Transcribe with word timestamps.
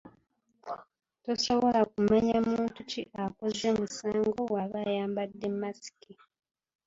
Tosobola 1.23 1.81
kumanya 1.91 2.37
muntu 2.51 2.79
ki 2.89 3.01
akoze 3.23 3.67
musango 3.77 4.39
bw'aba 4.49 4.77
ayambadde 4.89 5.47
masiki. 5.61 6.13